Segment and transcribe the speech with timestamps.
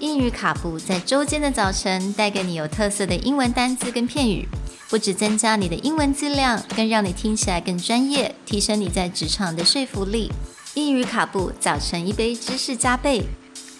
[0.00, 4.46] 英语卡布在周间的早晨带给你有特色的英文单词跟片语，
[4.90, 10.30] 不只增加你的英文质量，更让你听起来更专业，提升你在职场的说服力。
[10.74, 13.24] 英语卡布早晨一杯知识加倍，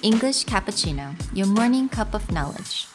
[0.00, 2.87] English cappuccino, your morning cup of knowledge.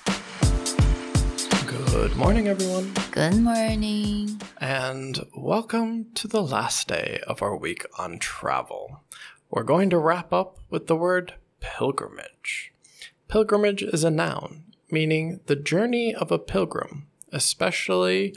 [1.68, 4.39] Good morning, everyone, Good morning.
[4.60, 9.02] and welcome to the last day of our week on travel.
[9.50, 12.73] We're going to wrap up with the word pilgrimage.
[13.27, 18.34] Pilgrimage is a noun, meaning the journey of a pilgrim, especially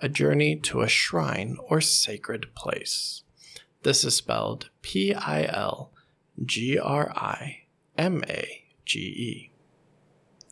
[0.00, 3.22] a journey to a shrine or sacred place.
[3.82, 5.90] This is spelled P I L
[6.46, 7.64] G R I
[7.96, 9.50] M A G E.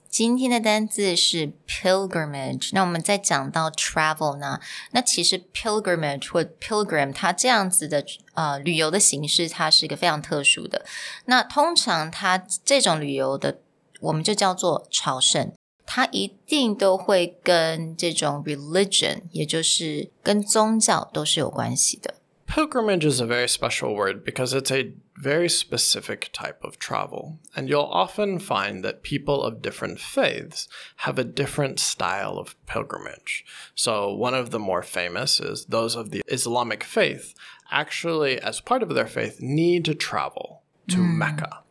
[0.09, 2.71] 今天的单字是 pilgrimage。
[2.73, 4.61] 那我们在讲到 travel 呢，
[4.93, 10.87] 那其实 pilgrimage 或 pilgrim 它这样子的呃旅游的形式，它是一个非常特殊的。
[11.27, 13.61] 那通常它这种旅游的，
[14.01, 15.53] 我们就叫做朝圣。
[15.85, 22.15] 它一定都会跟这种 religion，也就是跟宗教都是有关系的。
[22.49, 27.69] Pilgrimage is a very special word because it's a very specific type of travel, and
[27.69, 30.67] you'll often find that people of different faiths
[31.05, 33.45] have a different style of pilgrimage.
[33.75, 37.35] So, one of the more famous is those of the Islamic faith,
[37.71, 41.65] actually, as part of their faith, need to travel to Mecca.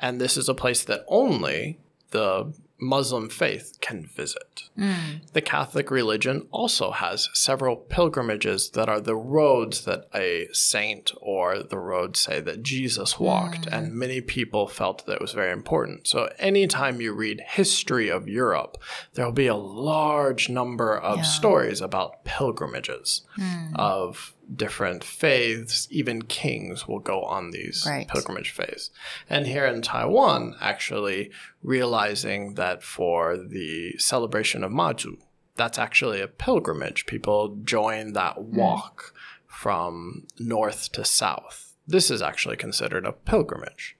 [0.00, 1.78] And this is a place that only
[2.10, 4.64] the Muslim faith can visit.
[4.78, 5.32] Mm.
[5.32, 11.62] The Catholic religion also has several pilgrimages that are the roads that a saint or
[11.62, 13.72] the roads say that Jesus walked, mm.
[13.72, 16.06] and many people felt that it was very important.
[16.06, 18.76] So, anytime you read history of Europe,
[19.14, 23.72] there will be a large number of stories about pilgrimages mm.
[23.74, 28.06] of different faiths, even kings will go on these right.
[28.06, 28.90] pilgrimage faiths.
[29.28, 31.30] And here in Taiwan, actually
[31.62, 35.18] realizing that for the celebration of Mazu,
[35.56, 37.06] that's actually a pilgrimage.
[37.06, 38.56] People join that hmm.
[38.56, 39.20] walk mm.
[39.46, 41.74] from north to south.
[41.88, 43.96] This is actually considered a pilgrimage.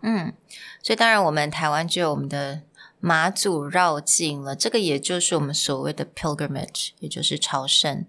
[0.00, 0.28] Hmm.
[0.28, 0.34] 嗯，
[0.82, 2.62] 所以当然我们台湾就有我们的
[3.00, 8.06] 马祖绕境了，这个也就是我们所谓的 pilgrimage，也就是朝圣。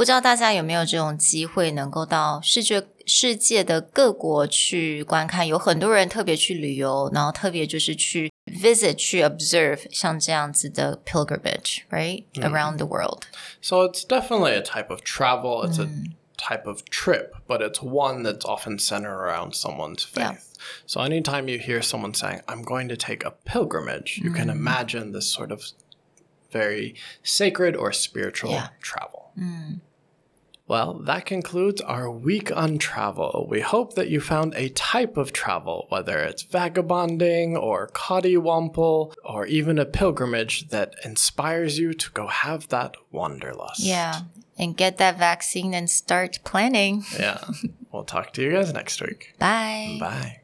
[0.00, 5.46] 不知道大家有没有这种机会，能够到世界世界的各国去观看？
[5.46, 13.22] 有很多人特别去旅游，然后特别就是去 visit、去 observe 像这样子的 pilgrimage，right around the world。
[13.62, 15.66] So it's definitely a type of travel.
[15.66, 15.88] It's a
[16.36, 20.18] type of trip, but it's one that's often centered around someone's faith.
[20.18, 20.36] Yeah.
[20.86, 25.12] So anytime you hear someone saying, I'm going to take a pilgrimage, you can imagine
[25.12, 25.72] this sort of
[26.52, 28.68] very sacred or spiritual Yeah.
[28.82, 29.22] travel.
[30.71, 33.45] Well, that concludes our week on travel.
[33.49, 39.45] We hope that you found a type of travel, whether it's vagabonding or Wample or
[39.47, 43.81] even a pilgrimage that inspires you to go have that wanderlust.
[43.81, 44.21] Yeah,
[44.57, 47.03] and get that vaccine and start planning.
[47.19, 47.43] Yeah.
[47.91, 49.35] we'll talk to you guys next week.
[49.39, 49.97] Bye.
[49.99, 50.37] Bye.